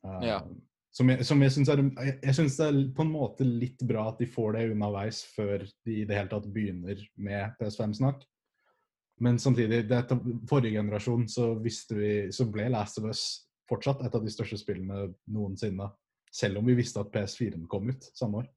[0.05, 0.41] Uh, Ja.
[0.89, 3.83] Som jeg, som jeg syns er Jeg, jeg synes det er på en måte litt
[3.85, 8.23] bra at de får det underveis før de i det hele tatt begynner med PS5-snakk.
[9.21, 9.99] Men samtidig, det
[10.49, 11.71] forrige generasjon så vi,
[12.31, 13.23] så ble Last of Us
[13.69, 15.91] fortsatt et av de største spillene noensinne.
[16.33, 18.49] Selv om vi visste at PS4-en kom ut samme år.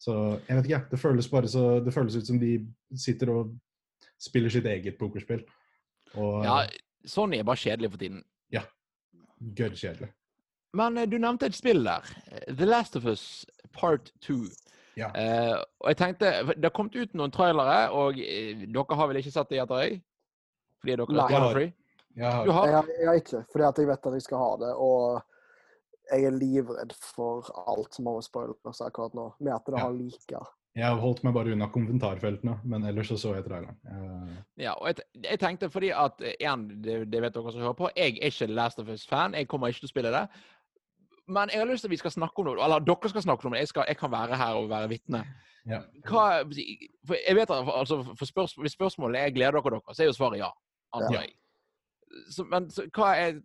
[0.00, 0.14] Så
[0.48, 2.54] jeg vet ikke, det føles bare så Det føles ut som de
[2.96, 3.56] sitter og
[4.20, 5.44] spiller sitt eget pokerspill.
[6.18, 6.66] Og Ja,
[7.06, 8.24] Sony er bare kjedelig for tiden.
[8.52, 8.62] Ja,
[9.56, 10.10] gørrkjedelig.
[10.74, 12.06] Men eh, du nevnte et spill der.
[12.48, 14.34] The Last of Us Part 2.
[14.98, 15.08] Ja.
[15.14, 19.20] Eh, og jeg tenkte, Det har kommet ut noen trailere, og eh, dere har vel
[19.22, 20.00] ikke sett det, gjetter jeg?
[20.82, 21.20] Fordi dere Nei.
[21.22, 21.72] er spoiler-free?
[22.16, 22.66] Jeg har, har?
[22.66, 24.70] Jeg har, jeg har ikke, fordi at jeg vet at jeg skal ha det.
[24.82, 25.20] Og
[26.10, 29.28] jeg er livredd for alt som har med spoilers akkurat nå.
[29.40, 29.84] Med at det Ja.
[29.86, 30.40] har lika.
[30.78, 33.76] Jeg holdt meg bare unna kommentarfeltene, men ellers så så jeg traileren.
[33.90, 37.64] Eh, Ja, og jeg, jeg tenkte fordi at eh, igjen, det, det vet dere som
[37.64, 39.34] hører på, jeg er ikke Last of Us-fan.
[39.34, 40.22] Jeg kommer ikke til å spille det.
[41.30, 43.46] Men jeg har lyst til at vi skal snakke om det, eller dere skal snakke
[43.46, 43.64] om det.
[43.64, 45.24] Jeg, skal, jeg kan være her og være vitne.
[45.66, 45.82] ja.
[46.06, 46.24] Hva,
[47.06, 50.10] for jeg vet at altså, for spørs, Hvis spørsmålet er gleder dere dere, så er
[50.10, 50.50] jo svaret ja.
[50.94, 51.26] Antar Ja.
[52.34, 53.36] Så, men så, hva er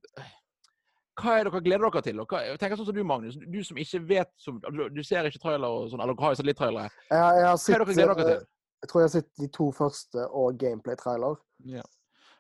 [1.21, 2.21] hva er dere gleder dere til?
[2.23, 5.03] Og hva, jeg tenker sånn som Du Magnus, du som ikke vet som, du, du
[5.05, 6.91] ser ikke trailer og sånn, eller dere har jo sett litt trailere.
[7.09, 8.49] Jeg, jeg Hva er det dere gleder dere eh, til?
[8.85, 11.37] Jeg tror jeg har sett de to første og gameplay-trailer.
[11.71, 11.85] Ja.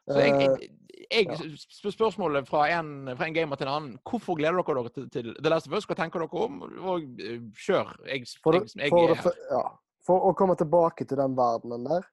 [0.05, 0.67] Så jeg, Eh,
[1.11, 1.57] jeg, jeg,
[1.91, 5.31] spørsmålet fra en, fra en gamer til en annen Hvorfor gleder dere dere til, til
[5.39, 5.87] The Last of Us?
[5.89, 6.61] Hva tenker dere om?
[6.61, 7.95] Og eh, kjør.
[8.09, 9.39] Jeg, For, jeg, det, jeg, for, her.
[9.51, 9.63] ja,
[10.05, 12.05] for å komme tilbake til den verdenen der,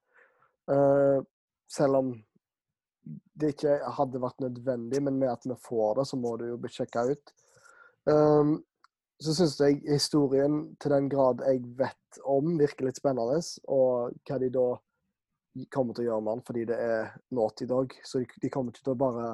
[0.72, 1.18] uh,
[1.68, 2.12] selv om
[3.03, 6.61] det ikke hadde vært nødvendig, men med at vi får det, så må det jo
[6.62, 7.33] bli sjekka ut.
[8.07, 8.61] Um,
[9.23, 13.38] så syns jeg historien, til den grad jeg vet om, virker litt spennende.
[13.71, 14.67] Og hva de da
[15.71, 17.95] kommer til å gjøre med den, fordi det er Naughty Dog.
[18.07, 19.27] Så de, kommer ikke til å bare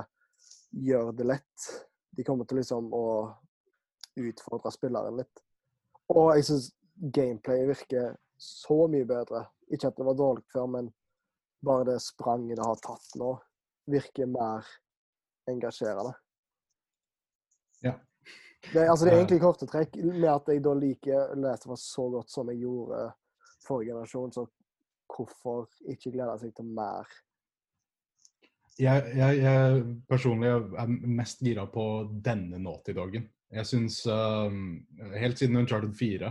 [0.76, 1.68] gjøre det lett.
[2.16, 3.06] De kommer til liksom å
[4.18, 5.44] utfordre spilleren litt.
[6.12, 6.70] Og jeg syns
[7.14, 9.46] gameplay virker så mye bedre.
[9.72, 10.90] Ikke at det var dårlig før, men
[11.64, 13.32] bare det spranget det har tatt nå,
[13.88, 14.66] virker mer
[15.48, 16.12] engasjerende.
[17.82, 17.94] Ja.
[18.72, 19.96] Det, altså, det er egentlig korte trekk.
[20.02, 23.06] Med at jeg da liker Last lese Us så godt som jeg gjorde
[23.66, 24.46] forrige generasjon, så
[25.08, 27.08] hvorfor ikke glede seg til mer?
[28.78, 31.84] Jeg, jeg, jeg personlig er mest gira på
[32.24, 33.26] denne Naughty Dogen.
[33.50, 34.52] Jeg syns uh,
[35.16, 36.30] Helt siden Uncharted 4,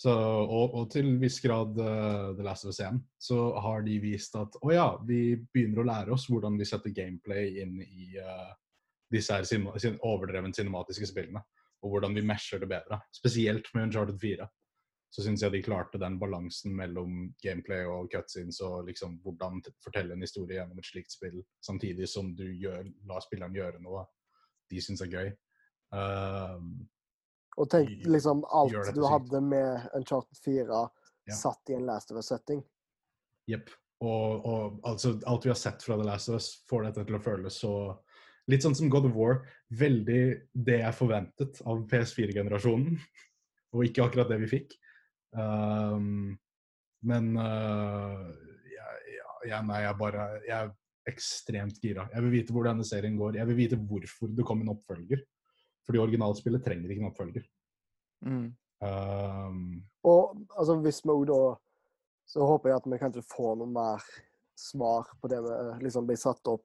[0.00, 3.82] så, og, og til en viss grad uh, The Last of Us 1, så har
[3.84, 7.74] de vist at å ja, vi begynner å lære oss hvordan vi setter gameplay inn
[7.84, 8.48] i uh,
[9.12, 11.42] disse her sin, sin overdreven cinematiske spillene.
[11.84, 13.00] Og hvordan vi mesher det bedre.
[13.12, 14.48] Spesielt med Uncharted 4
[15.10, 20.14] så syns jeg de klarte den balansen mellom gameplay og cutscenes og liksom hvordan fortelle
[20.14, 24.04] en historie gjennom et slikt spill, samtidig som du gjør, lar spilleren gjøre noe
[24.70, 25.30] de syns er gøy.
[25.90, 26.72] Um,
[27.58, 30.88] Og tenk liksom alt du hadde med Uncharted 4
[31.28, 31.34] Ja.
[31.34, 32.62] satt i en Last of Us-setting.
[33.50, 33.70] Jepp.
[34.00, 37.18] Og, og altså, alt vi har sett fra The Last of Us, får dette til
[37.18, 37.74] å føles så
[38.50, 39.42] Litt sånn som God of War.
[39.78, 40.20] Veldig
[40.66, 42.96] det jeg forventet av PS4-generasjonen,
[43.76, 44.74] og ikke akkurat det vi fikk.
[45.30, 46.32] Um,
[47.06, 48.26] men uh,
[48.72, 50.72] ja, ja, ja, nei, jeg bare Jeg er
[51.10, 52.08] ekstremt gira.
[52.12, 53.38] Jeg vil vite hvor denne serien går.
[53.38, 55.22] Jeg vil vite hvorfor det kom en oppfølger.
[55.90, 57.46] Fordi originalspillet trenger ikke en oppfølger.
[58.22, 58.44] Mm.
[58.80, 59.62] Um,
[60.06, 61.38] Og altså, hvis vi òg da
[62.30, 64.04] Så håper jeg at vi kanskje får noe mer
[64.60, 66.62] svar på det vi liksom ble satt opp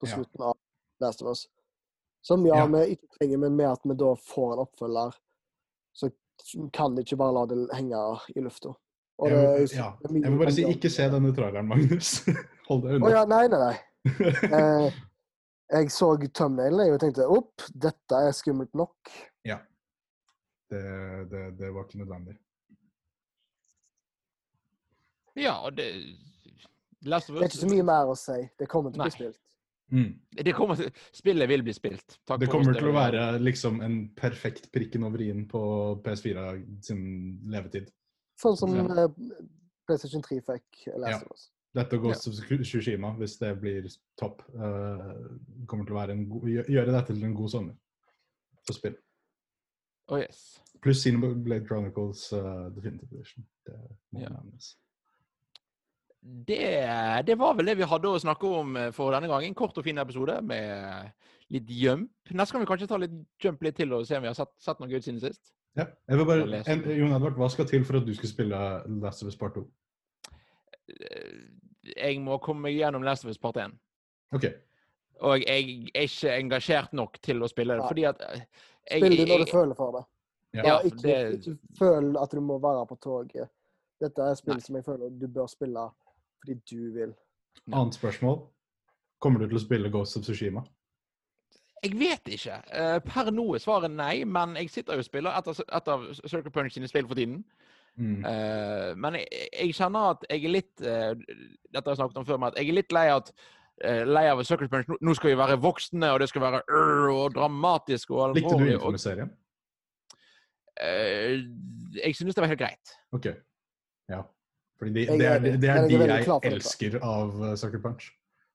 [0.00, 0.16] på Ja.
[0.16, 0.56] slutten av
[1.00, 1.46] Last of Us.
[2.24, 2.66] Som ja, Ja.
[2.66, 5.14] vi ikke trenger, men med at vi da får en oppfølger,
[5.94, 6.10] så
[6.72, 8.00] kan de ikke bare la det henge
[8.34, 8.74] i lufta.
[9.22, 12.24] Jeg, ja, jeg vil bare si ikke se denne traileren, Magnus.
[12.68, 13.76] Hold deg Å oh, ja, nei, nei, nei.
[14.58, 14.92] Eh,
[15.72, 19.12] jeg så thumbnailen og tenkte opp, dette er skummelt nok.
[20.74, 20.80] Det,
[21.30, 22.34] det, det var ikke nødvendig.
[25.36, 25.84] Ja, og det
[27.04, 28.36] Last of Det er ikke så mye mer å si.
[28.58, 29.40] Det kommer til å bli spilt.
[29.92, 30.14] Mm.
[30.40, 32.16] det kommer til, Spillet vil bli spilt.
[32.26, 35.60] Takk Det kommer til å være liksom en perfekt prikken over i-en på
[36.02, 36.46] PS4
[36.82, 37.02] sin
[37.52, 37.92] levetid.
[38.40, 39.04] Sånn som Ja.
[39.04, 39.44] eh,
[39.86, 41.16] PlayStation 3 fikk Last Ja.
[41.20, 41.50] of Us.
[41.74, 43.88] Dette og Ghost of Tsushima, hvis det blir
[44.20, 45.08] topp, uh,
[45.66, 47.74] kommer til å være en god, gjøre dette til en god sommer
[48.64, 48.94] for spill.
[50.08, 50.60] Oh, yes.
[50.84, 51.04] Pluss
[51.44, 53.46] Blade Chronicles uh, Definitive Edition.
[53.66, 53.78] Det
[54.12, 54.28] må Ja.
[54.28, 54.76] nevnes.
[56.24, 59.54] Det, det var vel det vi hadde å snakke om eh, for denne gangen.
[59.54, 61.10] Kort og fin episode med
[61.52, 62.08] litt jump.
[62.32, 64.54] Neste gang vi kanskje ta litt jump litt til og se om vi har sett,
[64.56, 65.52] sett noe ut siden sist.
[65.76, 65.84] Ja.
[66.08, 66.84] Jeg vil bare, en.
[66.96, 68.62] Jon Edvard, hva skal til for at du skal spille
[69.02, 69.66] Last of Us Part 2?
[71.96, 73.74] Jeg må komme meg gjennom Last of Us Part 1.
[74.34, 74.46] OK.
[75.24, 77.88] Og jeg er ikke engasjert nok til å spille det, Nei.
[77.88, 78.40] fordi at eh,
[78.90, 80.04] jeg, Spill det når du føler for det.
[80.54, 80.62] Ja.
[80.68, 83.48] Ja, ikke, det- ikke føl at du må være på toget.
[84.02, 84.60] Dette er spill Nei.
[84.66, 85.88] som jeg føler du bør spille
[86.44, 87.14] fordi du vil.
[87.66, 87.80] Ja.
[87.80, 88.40] Annet spørsmål.
[89.22, 90.64] Kommer du til å spille Ghost of Tsushima?
[91.84, 92.58] Jeg vet ikke.
[92.72, 95.88] Eh, Per nå er svaret nei, men jeg sitter jo og spiller et av, et
[95.92, 97.42] av Circle Punch sine spill for tiden.
[97.94, 98.24] Mm.
[98.26, 102.26] Eh, men jeg, jeg kjenner at jeg er litt eh, Dette har jeg snakket om
[102.26, 103.30] før, men at jeg er litt lei at
[103.86, 104.90] eh, lei av Sucker Punch.
[104.90, 106.62] Nå, nå skal vi være voksne, og det skal være
[107.12, 109.30] og dramatisk og Likte du Infomuseet?
[110.82, 111.44] eh,
[112.00, 112.96] jeg synes det var helt greit.
[113.14, 113.30] OK.
[114.10, 114.24] Ja.
[114.78, 118.10] Fordi de, det, er er, det er er de jeg elsker av uh, Sucker Punch.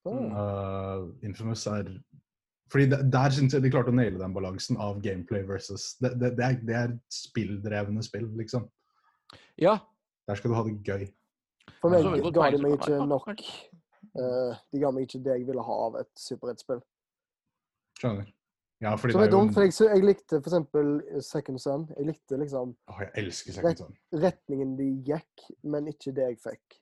[0.07, 1.89] Uh, Infamous er
[2.71, 6.13] Fordi det, Der syns jeg de klarte å naile den balansen av gameplay versus Det,
[6.21, 8.67] det, det, er, det er spilldrevne spill, liksom.
[9.57, 9.77] Ja.
[10.27, 11.05] Der skal du ha det gøy.
[11.81, 13.29] For meg er ga de meg ikke nok.
[13.39, 16.81] eh, de ga meg ikke det jeg ville ha av et superhetsspill
[17.99, 18.27] Skjønner.
[18.79, 21.81] Ja, fordi Som det er dumt, for jeg, jeg likte for eksempel Second Son.
[21.97, 23.97] Jeg likte liksom Åh, jeg elsker Second Son.
[24.15, 26.77] retningen de gikk, men ikke det jeg fikk.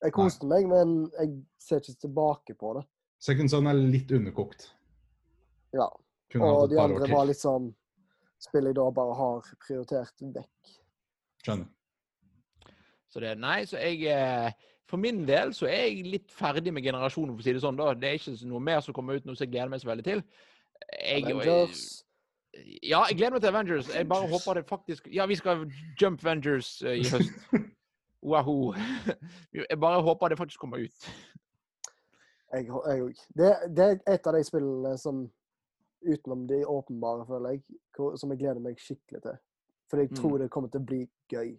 [0.00, 2.84] Jeg koste meg, men jeg ser ikke tilbake på det.
[3.20, 4.70] Second Son er litt underkokt.
[5.74, 5.90] Ja.
[6.30, 7.72] Kunne Og de andre var litt sånn
[8.40, 10.70] spill jeg da bare har prioritert vekk.
[11.42, 11.66] Skjønner.
[13.10, 14.52] Så det, nei, så jeg eh,
[14.90, 17.76] For min del så er jeg litt ferdig med generasjonen, for å si det sånn.
[17.78, 17.92] da.
[17.94, 20.04] Det er ikke noe mer som kommer ut nå som jeg gleder meg så veldig
[20.06, 20.22] til.
[20.98, 21.82] Jeg, Avengers.
[22.82, 23.90] Ja, jeg gleder meg til Avengers.
[23.94, 25.66] Jeg bare håper det faktisk Ja, vi skal
[26.00, 27.30] Jump Avengers eh, i høst.
[28.30, 28.74] Wahoo.
[29.54, 31.10] Jeg bare håper det faktisk kommer ut.
[32.52, 33.14] Jeg òg.
[33.38, 35.22] Det, det er et av de spillene som
[36.02, 37.62] utenom de åpenbare, føler jeg,
[38.18, 39.38] som jeg gleder meg skikkelig til.
[39.90, 40.16] For jeg Mm.
[40.18, 41.54] tror det kommer til å bli gøy.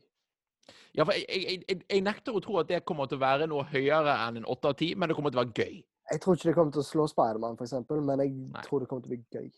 [0.97, 3.47] Ja, for jeg, jeg, jeg, jeg nekter å tro at det kommer til å være
[3.51, 5.79] noe høyere enn en åtte av ti, men det kommer til å være gøy.
[6.11, 8.63] Jeg tror ikke det kommer til å slå Spiderman, f.eks., men jeg Nei.
[8.65, 9.49] tror det kommer til å bli gøy.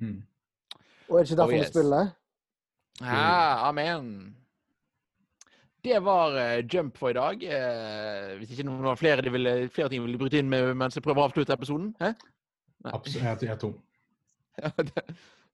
[0.00, 0.18] Mm.
[1.08, 2.10] Og er det ikke derfor Oh, vi spiller?
[3.00, 4.10] Ja, amen.
[5.84, 7.44] Det var uh, Jump for i dag.
[7.44, 10.98] Uh, hvis ikke noen har flere, de ville, flere ting ville bryte inn med mens
[10.98, 11.92] jeg prøver å avslutte episoden.
[12.00, 12.12] Hæ?
[12.88, 13.22] Absolutt.
[13.22, 13.76] Jeg, jeg er tom.
[14.58, 15.04] Ja, det,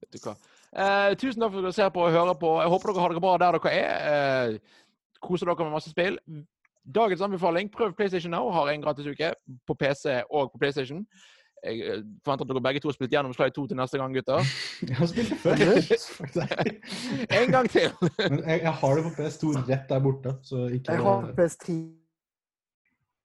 [0.00, 0.32] vet du hva.
[0.72, 2.54] Uh, tusen takk for at dere ser på og hører på.
[2.62, 4.54] Jeg håper dere har det bra der dere er.
[5.24, 6.18] Koser dere med masse spill.
[6.84, 8.50] Dagens anbefaling, prøv PlayStation Now.
[8.52, 9.32] Har en gratis uke
[9.66, 11.06] på PC og på PlayStation.
[11.64, 14.14] Jeg eh, forventer at dere begge to har spilt gjennom Slide 2 til neste gang,
[14.16, 14.48] gutter.
[14.88, 15.62] Jeg har spilt før.
[17.40, 17.88] En gang til!
[18.18, 21.76] Men jeg, jeg har det på PS2 rett der borte, så ikke Jeg har PS3.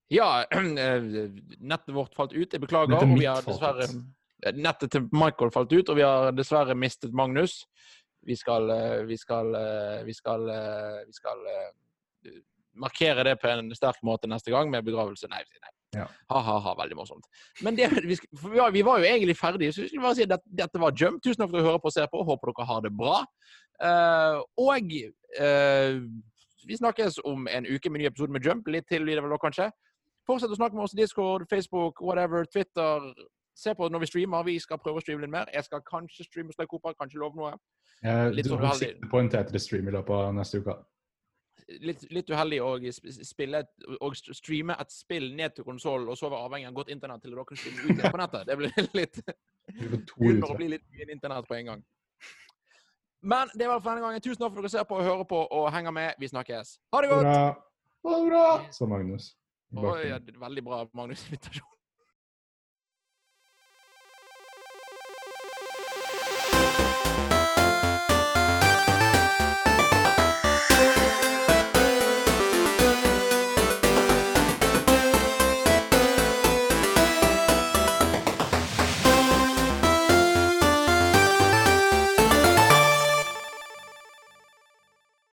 [0.09, 0.29] Ja,
[0.85, 1.09] eh,
[1.59, 2.53] nettet vårt falt ut.
[2.53, 2.95] Jeg beklager.
[2.95, 3.89] Nettet og mitt vi har dessverre.
[4.45, 7.65] Eh, Nettet til Michael falt ut, og vi har dessverre mistet Magnus.
[8.23, 8.71] Vi skal
[9.07, 9.51] Vi skal
[10.05, 10.47] Vi skal,
[11.07, 11.43] vi skal
[12.79, 15.29] markere det på en sterk måte neste gang med begravelse.
[15.31, 15.43] Nei.
[15.43, 15.73] nei.
[15.97, 16.05] Ja.
[16.29, 17.25] Ha-ha-ha, veldig morsomt.
[17.65, 20.35] Men det, vi, var, vi var jo egentlig ferdige, så vi skulle bare si at
[20.35, 21.21] dette, dette var Jump.
[21.23, 22.23] Tusen takk for at dere hører på og ser på.
[22.27, 23.15] Håper dere har det bra.
[23.79, 24.93] Uh, og
[25.39, 25.97] uh,
[26.69, 28.69] vi snakkes om en uke med ny episode med Jump.
[28.69, 29.69] Litt til blir det vel da, kanskje.
[30.29, 33.09] Fortsett å snakke med oss i Discord, Facebook, whatever, Twitter.
[33.57, 34.45] Se på når vi streamer.
[34.45, 35.49] Vi skal prøve å streame litt mer.
[35.55, 37.55] Jeg skal kanskje streame Slay Cooper, kanskje love noe.
[38.03, 38.93] Jeg Litt du har uheldig.
[38.93, 40.77] sikte på en Tetris-stream i løpet av neste uke.
[41.85, 43.59] Litt, litt uheldig å spille
[44.01, 47.35] og streame et spill ned til konsoll, og så være avhengig av godt internett til
[47.35, 48.47] å da kunne spille ut på nettet.
[48.49, 49.21] Det blir litt
[49.69, 51.83] begynner å bli litt mye internett på en gang.
[53.21, 54.23] Men det var for denne gangen.
[54.23, 56.13] Tusen takk for at dere ser på og hører på og henger med.
[56.19, 56.77] Vi snakkes.
[56.95, 57.27] Ha det godt!
[57.27, 57.49] Bra.
[58.07, 59.33] Ha det bra, sa Magnus.
[59.75, 61.78] Oi, ja, veldig bra Magnus-invitasjon.